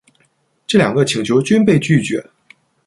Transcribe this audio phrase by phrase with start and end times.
[0.65, 2.27] 这两个请求均被拒绝。